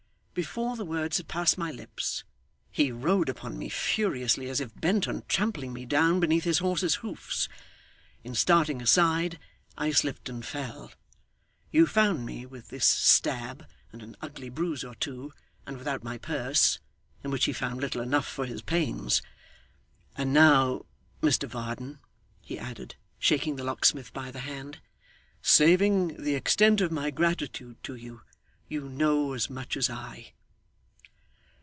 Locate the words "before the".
0.33-0.85